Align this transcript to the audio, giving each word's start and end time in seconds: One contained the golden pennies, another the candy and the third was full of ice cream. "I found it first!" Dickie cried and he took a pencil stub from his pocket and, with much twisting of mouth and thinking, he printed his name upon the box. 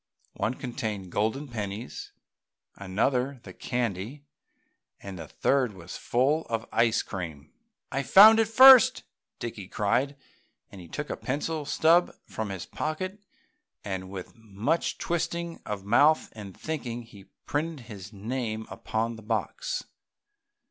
One 0.33 0.55
contained 0.55 1.05
the 1.05 1.09
golden 1.09 1.47
pennies, 1.47 2.11
another 2.75 3.39
the 3.43 3.53
candy 3.53 4.25
and 4.99 5.19
the 5.19 5.27
third 5.27 5.73
was 5.75 5.95
full 5.95 6.47
of 6.47 6.65
ice 6.71 7.03
cream. 7.03 7.53
"I 7.91 8.01
found 8.01 8.39
it 8.39 8.47
first!" 8.47 9.03
Dickie 9.37 9.67
cried 9.67 10.15
and 10.71 10.81
he 10.81 10.87
took 10.87 11.11
a 11.11 11.15
pencil 11.15 11.65
stub 11.65 12.15
from 12.25 12.49
his 12.49 12.65
pocket 12.65 13.19
and, 13.83 14.09
with 14.09 14.35
much 14.35 14.97
twisting 14.97 15.59
of 15.67 15.85
mouth 15.85 16.29
and 16.31 16.59
thinking, 16.59 17.03
he 17.03 17.25
printed 17.45 17.81
his 17.85 18.11
name 18.11 18.65
upon 18.71 19.17
the 19.17 19.21
box. 19.21 19.83